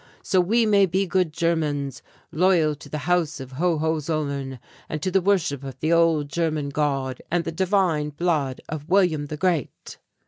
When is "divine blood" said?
7.51-8.61